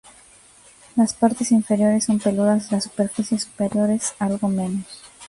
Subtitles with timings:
[0.95, 5.03] Las partes inferiores son peludas, las superficies superiores algo menos.